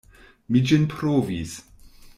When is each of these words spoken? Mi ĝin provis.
Mi 0.55 0.63
ĝin 0.71 0.89
provis. 0.95 1.57